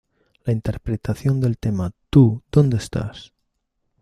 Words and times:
La 0.45 0.51
interpretación 0.51 1.39
del 1.39 1.59
tema 1.59 1.91
"Tú 2.09 2.41
¿Dónde 2.51 2.77
estás? 2.77 3.31